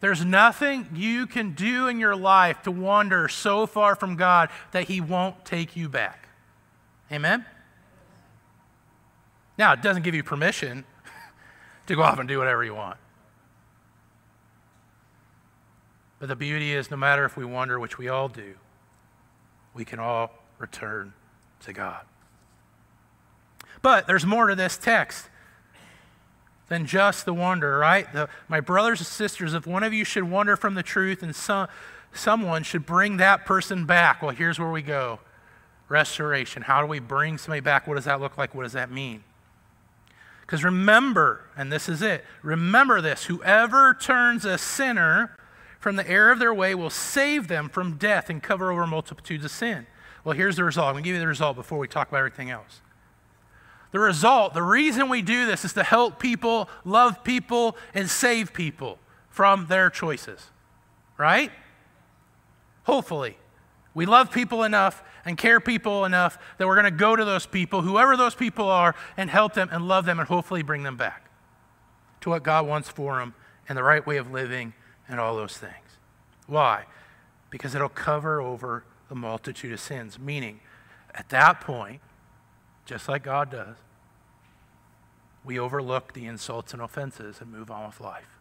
[0.01, 4.85] There's nothing you can do in your life to wander so far from God that
[4.89, 6.27] He won't take you back.
[7.09, 7.45] Amen?
[9.57, 10.83] Now, it doesn't give you permission
[11.87, 12.97] to go off and do whatever you want.
[16.19, 18.55] But the beauty is, no matter if we wander, which we all do,
[19.73, 21.13] we can all return
[21.61, 22.01] to God.
[23.81, 25.29] But there's more to this text
[26.69, 28.11] than just the wonder, right?
[28.11, 31.35] The, my brothers and sisters, if one of you should wander from the truth and
[31.35, 31.67] some,
[32.13, 35.19] someone should bring that person back, well, here's where we go
[35.89, 36.63] restoration.
[36.63, 37.85] How do we bring somebody back?
[37.85, 38.55] What does that look like?
[38.55, 39.23] What does that mean?
[40.41, 45.37] Because remember, and this is it remember this whoever turns a sinner
[45.79, 49.45] from the error of their way will save them from death and cover over multitudes
[49.45, 49.85] of sin.
[50.23, 50.87] Well, here's the result.
[50.87, 52.81] I'm going to give you the result before we talk about everything else.
[53.93, 58.51] The result, the reason we do this is to help people, love people, and save
[58.51, 58.97] people
[59.29, 60.49] from their choices.
[61.15, 61.51] Right?
[62.85, 63.37] Hopefully.
[63.93, 67.45] We love people enough and care people enough that we're going to go to those
[67.45, 70.97] people, whoever those people are, and help them and love them and hopefully bring them
[70.97, 71.29] back
[72.21, 73.35] to what God wants for them
[73.69, 74.73] and the right way of living
[75.07, 75.99] and all those things.
[76.47, 76.85] Why?
[77.51, 80.17] Because it'll cover over the multitude of sins.
[80.17, 80.61] Meaning,
[81.13, 82.01] at that point,
[82.85, 83.75] just like God does,
[85.43, 88.39] we overlook the insults and offenses and move on with life.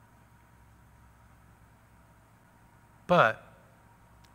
[3.06, 3.44] But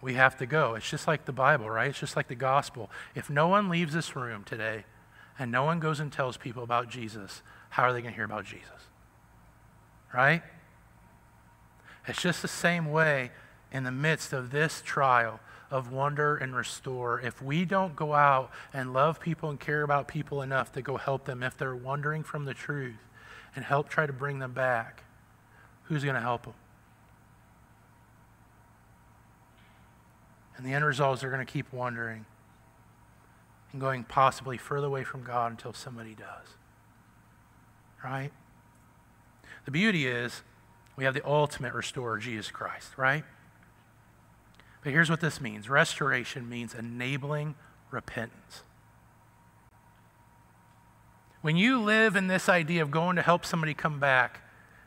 [0.02, 0.76] we have to go.
[0.76, 1.90] It's just like the Bible, right?
[1.90, 2.90] It's just like the gospel.
[3.16, 4.86] If no one leaves this room today
[5.40, 8.26] and no one goes and tells people about Jesus, how are they going to hear
[8.26, 8.70] about Jesus?
[10.14, 10.44] Right?
[12.08, 13.32] It's just the same way
[13.72, 15.40] in the midst of this trial
[15.70, 17.20] of wonder and restore.
[17.20, 20.98] If we don't go out and love people and care about people enough to go
[20.98, 22.96] help them, if they're wandering from the truth
[23.56, 25.04] and help try to bring them back,
[25.84, 26.54] who's going to help them?
[30.56, 32.26] And the end result is they're going to keep wandering
[33.72, 36.48] and going possibly further away from God until somebody does.
[38.04, 38.32] Right?
[39.66, 40.44] The beauty is
[40.96, 43.24] we have the ultimate restorer, Jesus Christ, right?
[44.88, 47.56] But here's what this means restoration means enabling
[47.92, 48.64] repentance.
[51.42, 54.44] When you live in this idea of going to help somebody come back,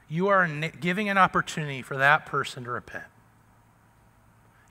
[0.09, 0.48] you are
[0.80, 3.05] giving an opportunity for that person to repent.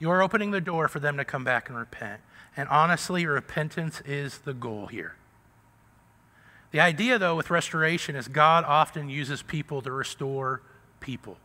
[0.00, 2.22] You are opening the door for them to come back and repent.
[2.56, 5.14] And honestly, repentance is the goal here.
[6.72, 10.62] The idea, though, with restoration is God often uses people to restore
[10.98, 11.36] people.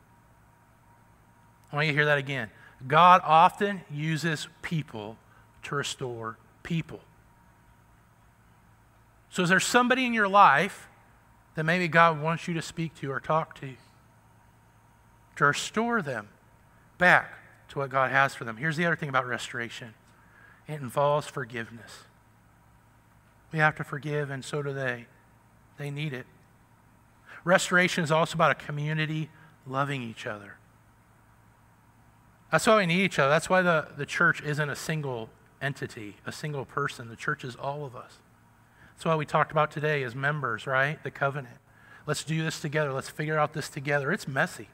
[1.72, 2.50] I want you to hear that again.
[2.88, 5.18] God often uses people
[5.64, 7.00] to restore people.
[9.30, 10.88] So, is there somebody in your life
[11.56, 13.74] that maybe God wants you to speak to or talk to?
[15.38, 16.30] To restore them
[16.98, 17.34] back
[17.70, 18.58] to what God has for them.
[18.58, 19.94] Here's the other thing about restoration
[20.68, 22.06] it involves forgiveness.
[23.52, 25.06] We have to forgive, and so do they.
[25.78, 26.26] They need it.
[27.44, 29.30] Restoration is also about a community
[29.68, 30.56] loving each other.
[32.52, 33.30] That's why we need each other.
[33.30, 35.30] That's why the, the church isn't a single
[35.62, 37.10] entity, a single person.
[37.10, 38.20] The church is all of us.
[38.94, 41.02] That's why we talked about today as members, right?
[41.04, 41.58] The covenant.
[42.08, 42.94] Let's do this together.
[42.94, 44.12] Let's figure out this together.
[44.12, 44.70] It's messy.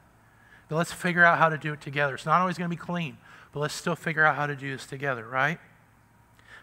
[0.68, 2.14] But let's figure out how to do it together.
[2.14, 3.18] It's not always going to be clean,
[3.52, 5.58] but let's still figure out how to do this together, right?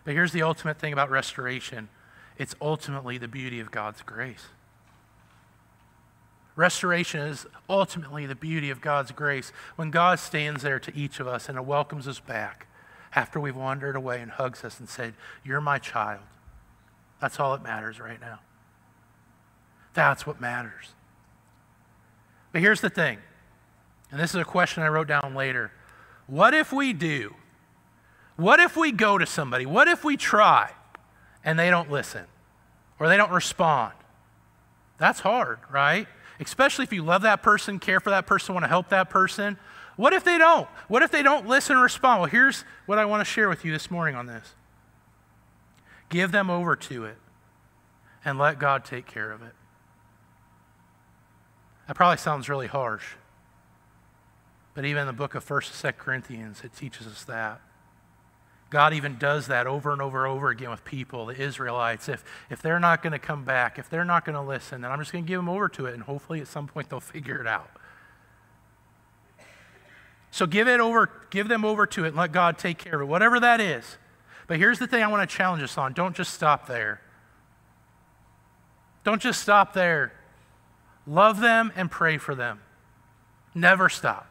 [0.03, 1.89] But here's the ultimate thing about restoration
[2.38, 4.45] it's ultimately the beauty of God's grace.
[6.60, 11.26] Restoration is ultimately the beauty of God's grace when God stands there to each of
[11.26, 12.68] us and welcomes us back
[13.16, 16.20] after we've wandered away and hugs us and said, You're my child.
[17.22, 18.39] That's all that matters right now.
[19.93, 20.89] That's what matters.
[22.51, 23.20] But here's the thing
[24.12, 25.72] and this is a question I wrote down later.
[26.28, 27.36] What if we do?
[28.36, 29.66] What if we go to somebody?
[29.66, 30.72] What if we try
[31.41, 32.26] and they don't listen
[32.99, 33.93] or they don't respond?
[34.97, 36.05] That's hard, right?
[36.40, 39.58] Especially if you love that person, care for that person, want to help that person.
[39.98, 40.68] What if they don't?
[40.88, 42.22] What if they don't listen and respond?
[42.22, 44.56] Well, here's what I want to share with you this morning on this
[46.10, 47.18] give them over to it
[48.26, 49.54] and let God take care of it.
[51.88, 53.16] That probably sounds really harsh.
[54.74, 57.62] But even in the book of 1st and 2nd Corinthians, it teaches us that.
[58.70, 62.07] God even does that over and over and over again with people, the Israelites.
[62.07, 64.91] If, if they're not going to come back, if they're not going to listen, then
[64.91, 66.99] I'm just going to give them over to it, and hopefully at some point they'll
[66.99, 67.70] figure it out.
[70.32, 73.01] So give it over, give them over to it and let God take care of
[73.01, 73.97] it, whatever that is.
[74.45, 75.93] But here's the thing I want to challenge us on.
[75.93, 77.01] Don't just stop there.
[79.03, 80.13] Don't just stop there.
[81.07, 82.61] Love them and pray for them.
[83.55, 84.28] Never stop.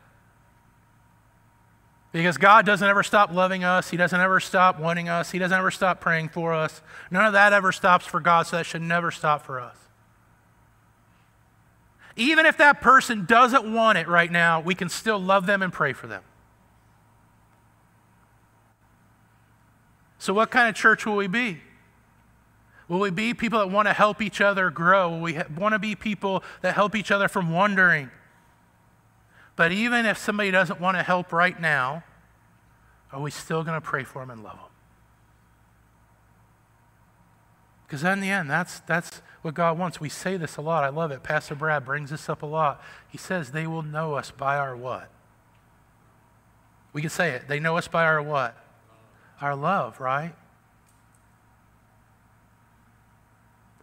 [2.12, 3.90] Because God doesn't ever stop loving us.
[3.90, 5.30] He doesn't ever stop wanting us.
[5.30, 6.80] He doesn't ever stop praying for us.
[7.10, 9.76] None of that ever stops for God, so that should never stop for us.
[12.16, 15.72] Even if that person doesn't want it right now, we can still love them and
[15.72, 16.22] pray for them.
[20.18, 21.60] So, what kind of church will we be?
[22.88, 25.10] Will we be people that want to help each other grow?
[25.10, 28.10] Will we want to be people that help each other from wandering?
[29.58, 32.04] But even if somebody doesn't want to help right now,
[33.12, 34.70] are we still going to pray for them and love them?
[37.84, 40.00] Because in the end, that's, that's what God wants.
[40.00, 40.84] We say this a lot.
[40.84, 41.24] I love it.
[41.24, 42.80] Pastor Brad brings this up a lot.
[43.08, 45.10] He says, they will know us by our what?
[46.92, 47.48] We can say it.
[47.48, 48.56] They know us by our what?
[49.40, 50.36] Our love, right?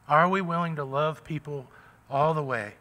[0.08, 1.68] Are we willing to love people
[2.10, 2.76] all the way?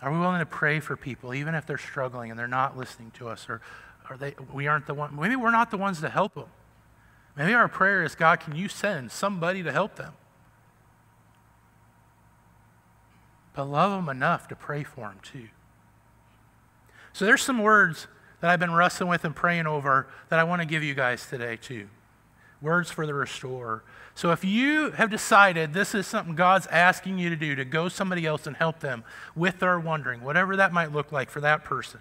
[0.00, 3.10] Are we willing to pray for people, even if they're struggling and they're not listening
[3.12, 3.60] to us, or
[4.08, 6.46] are they, we aren't the one, maybe we're not the ones to help them.
[7.36, 10.12] Maybe our prayer is God, can you send somebody to help them?
[13.54, 15.48] But love them enough to pray for them too.
[17.12, 18.06] So there's some words
[18.40, 21.26] that I've been wrestling with and praying over that I want to give you guys
[21.26, 21.88] today too.
[22.60, 23.82] Words for the restorer.
[24.18, 27.88] So if you have decided this is something God's asking you to do, to go
[27.88, 29.04] somebody else and help them
[29.36, 32.00] with their wondering, whatever that might look like for that person,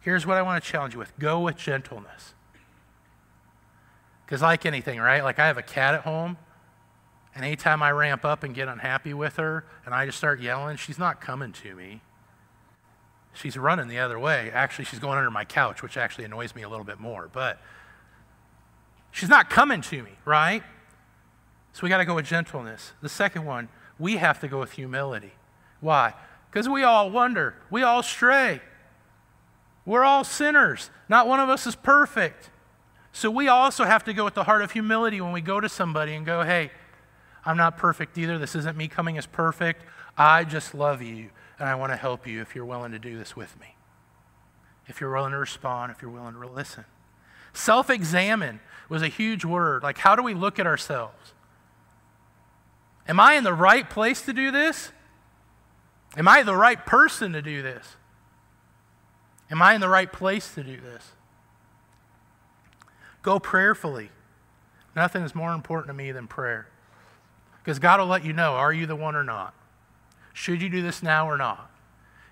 [0.00, 2.34] here's what I want to challenge you with go with gentleness.
[4.26, 5.22] Because, like anything, right?
[5.22, 6.38] Like I have a cat at home,
[7.36, 10.76] and anytime I ramp up and get unhappy with her and I just start yelling,
[10.76, 12.00] she's not coming to me.
[13.32, 14.50] She's running the other way.
[14.52, 17.30] Actually, she's going under my couch, which actually annoys me a little bit more.
[17.32, 17.60] But
[19.12, 20.64] she's not coming to me, right?
[21.72, 22.92] So we got to go with gentleness.
[23.00, 23.68] The second one,
[23.98, 25.32] we have to go with humility.
[25.80, 26.14] Why?
[26.50, 28.60] Because we all wonder, we all stray.
[29.84, 30.90] We're all sinners.
[31.08, 32.50] Not one of us is perfect.
[33.12, 35.68] So we also have to go with the heart of humility when we go to
[35.68, 36.70] somebody and go, hey,
[37.44, 38.38] I'm not perfect either.
[38.38, 39.82] This isn't me coming as perfect.
[40.16, 43.18] I just love you and I want to help you if you're willing to do
[43.18, 43.76] this with me.
[44.86, 46.84] If you're willing to respond, if you're willing to listen.
[47.52, 49.82] Self examine was a huge word.
[49.82, 51.34] Like, how do we look at ourselves?
[53.08, 54.92] Am I in the right place to do this?
[56.16, 57.96] Am I the right person to do this?
[59.50, 61.12] Am I in the right place to do this?
[63.22, 64.10] Go prayerfully.
[64.94, 66.68] Nothing is more important to me than prayer.
[67.62, 69.54] Because God will let you know are you the one or not?
[70.32, 71.70] Should you do this now or not?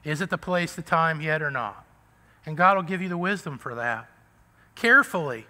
[0.03, 1.85] Is it the place, the time yet or not?
[2.47, 4.09] And God will give you the wisdom for that.
[4.75, 5.47] Carefully.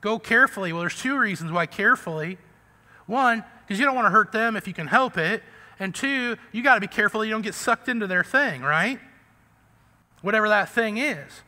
[0.00, 0.72] Go carefully.
[0.72, 2.38] Well, there's two reasons why carefully.
[3.06, 5.44] One, because you don't want to hurt them if you can help it.
[5.78, 8.98] And two, you got to be careful you don't get sucked into their thing, right?
[10.22, 11.42] Whatever that thing is.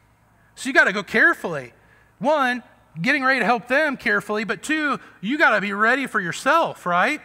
[0.55, 1.73] So you got to go carefully.
[2.21, 2.63] One,
[3.01, 6.87] getting ready to help them carefully, but two, you got to be ready for yourself,
[6.87, 7.21] right?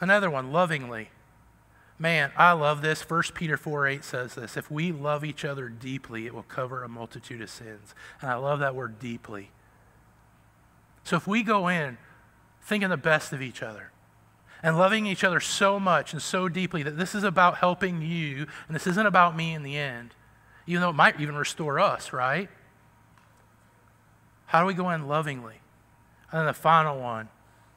[0.00, 1.10] Another one, lovingly.
[1.98, 3.02] Man, I love this.
[3.02, 4.56] 1 Peter 4 8 says this.
[4.56, 7.94] If we love each other deeply, it will cover a multitude of sins.
[8.22, 9.50] And I love that word deeply.
[11.04, 11.98] So if we go in
[12.60, 13.90] thinking the best of each other
[14.62, 18.46] and loving each other so much and so deeply that this is about helping you
[18.68, 20.14] and this isn't about me in the end,
[20.66, 22.48] even though it might even restore us, right?
[24.46, 25.60] How do we go in lovingly?
[26.30, 27.28] And then the final one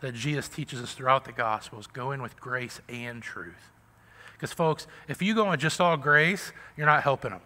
[0.01, 3.71] that Jesus teaches us throughout the Gospels go in with grace and truth.
[4.33, 7.41] Because, folks, if you go in just all grace, you're not helping them.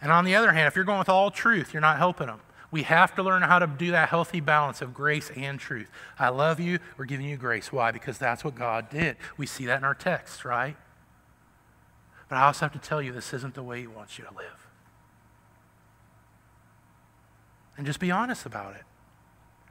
[0.00, 2.40] And on the other hand, if you're going with all truth, you're not helping them.
[2.74, 5.88] We have to learn how to do that healthy balance of grace and truth.
[6.18, 7.70] I love you, we're giving you grace.
[7.70, 7.92] Why?
[7.92, 9.16] Because that's what God did.
[9.36, 10.76] We see that in our text, right?
[12.28, 14.34] But I also have to tell you, this isn't the way He wants you to
[14.34, 14.66] live.
[17.76, 18.82] And just be honest about it.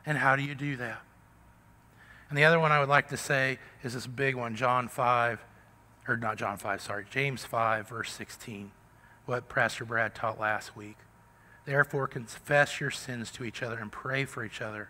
[0.06, 1.02] And how do you do that?
[2.30, 5.44] And the other one I would like to say is this big one, John 5,
[6.08, 8.72] or not John 5, sorry, James 5, verse 16,
[9.26, 10.96] what Pastor Brad taught last week.
[11.66, 14.90] Therefore, confess your sins to each other and pray for each other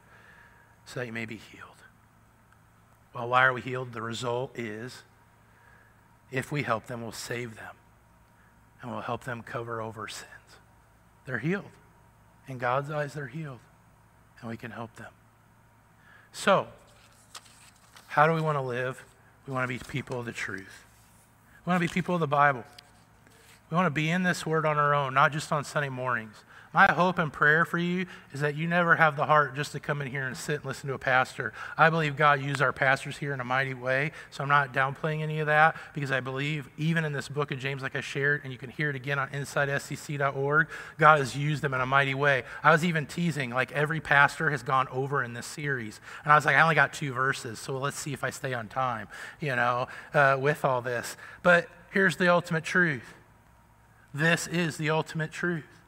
[0.85, 1.69] so that you may be healed.
[3.13, 3.93] Well, why are we healed?
[3.93, 5.03] The result is
[6.31, 7.75] if we help them, we'll save them
[8.81, 10.29] and we'll help them cover over sins.
[11.25, 11.69] They're healed.
[12.47, 13.59] In God's eyes, they're healed,
[14.41, 15.11] and we can help them.
[16.33, 16.67] So,
[18.07, 19.01] how do we want to live?
[19.47, 20.85] We want to be people of the truth.
[21.65, 22.65] We want to be people of the Bible.
[23.69, 26.35] We want to be in this word on our own, not just on Sunday mornings.
[26.73, 29.79] My hope and prayer for you is that you never have the heart just to
[29.79, 31.53] come in here and sit and listen to a pastor.
[31.77, 35.21] I believe God used our pastors here in a mighty way, so I'm not downplaying
[35.21, 38.41] any of that because I believe even in this book of James, like I shared,
[38.43, 40.67] and you can hear it again on InsideSCC.org,
[40.97, 42.43] God has used them in a mighty way.
[42.63, 46.01] I was even teasing, like every pastor has gone over in this series.
[46.23, 48.55] And I was like, I only got two verses, so let's see if I stay
[48.55, 49.09] on time,
[49.39, 51.17] you know, uh, with all this.
[51.43, 53.13] But here's the ultimate truth
[54.13, 55.82] this is the ultimate truth.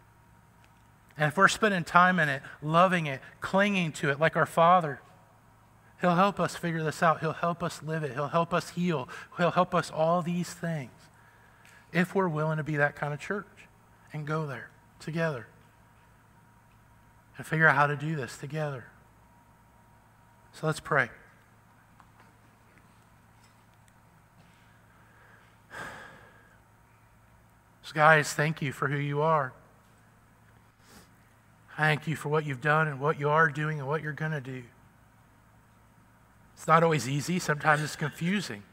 [1.18, 5.00] And if we're spending time in it, loving it, clinging to it like our Father,
[6.02, 7.22] He'll help us figure this out.
[7.22, 8.14] He'll help us live it.
[8.14, 9.08] He'll help us heal.
[9.38, 10.92] He'll help us all these things
[11.94, 13.48] if we're willing to be that kind of church
[14.12, 15.48] and go there together
[17.38, 18.86] and figure out how to do this together.
[20.52, 21.10] So let's pray.
[27.84, 29.54] So, guys, thank you for who you are.
[31.78, 34.32] Thank you for what you've done and what you are doing and what you're going
[34.32, 34.64] to do.
[36.56, 38.64] It's not always easy, sometimes it's confusing.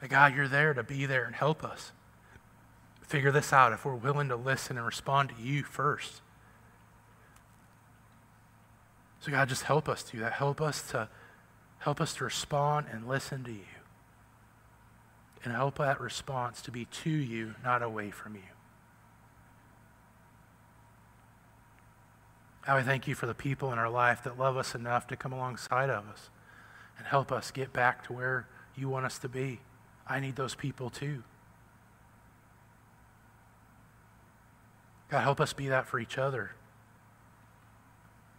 [0.00, 1.92] But God, you're there to be there and help us
[3.02, 6.22] figure this out if we're willing to listen and respond to you first.
[9.20, 10.32] So God, just help us do that.
[10.32, 11.08] Help us to
[11.78, 13.60] help us to respond and listen to you.
[15.44, 18.53] And help that response to be to you, not away from you.
[22.66, 25.16] I would thank you for the people in our life that love us enough to
[25.16, 26.30] come alongside of us
[26.96, 29.60] and help us get back to where you want us to be.
[30.06, 31.22] I need those people too.
[35.10, 36.52] God, help us be that for each other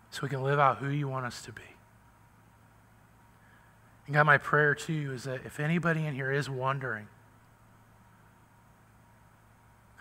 [0.10, 1.62] so we can live out who you want us to be.
[4.08, 7.08] And God, my prayer too is that if anybody in here is wondering,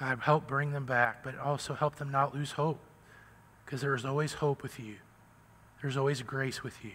[0.01, 2.81] God, help bring them back, but also help them not lose hope
[3.65, 4.97] because there is always hope with you.
[5.81, 6.93] There's always grace with you.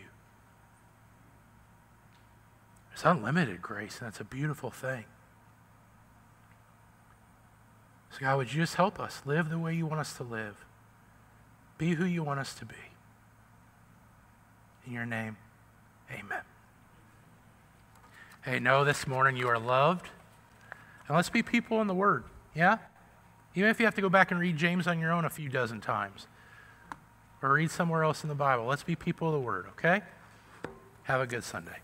[2.90, 5.06] There's unlimited grace, and that's a beautiful thing.
[8.12, 10.66] So, God, would you just help us live the way you want us to live?
[11.78, 12.76] Be who you want us to be.
[14.86, 15.38] In your name,
[16.12, 16.42] amen.
[18.44, 20.08] Hey, know this morning you are loved.
[21.08, 22.24] And let's be people in the Word,
[22.56, 22.78] yeah?
[23.56, 25.50] Even if you have to go back and read James on your own a few
[25.50, 26.28] dozen times
[27.42, 30.02] or read somewhere else in the Bible, let's be people of the Word, okay?
[31.04, 31.78] Have a good Sunday.